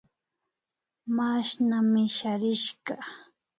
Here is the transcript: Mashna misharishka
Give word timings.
Mashna 1.15 1.77
misharishka 1.91 2.95